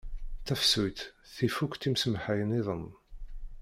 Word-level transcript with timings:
Tafsut 0.45 0.99
tif 1.35 1.55
akk 1.63 1.73
tisemhay-nniḍen 1.81 2.85